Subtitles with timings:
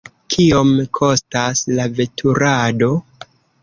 [0.35, 0.71] Kiom
[1.01, 2.95] kostas la veturado?